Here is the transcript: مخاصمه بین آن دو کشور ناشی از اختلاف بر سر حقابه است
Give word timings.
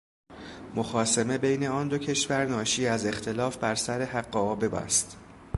مخاصمه 0.75 1.37
بین 1.37 1.63
آن 1.63 1.87
دو 1.87 1.97
کشور 1.97 2.45
ناشی 2.45 2.87
از 2.87 3.05
اختلاف 3.05 3.57
بر 3.57 3.75
سر 3.75 4.01
حقابه 4.01 4.77
است 4.77 5.17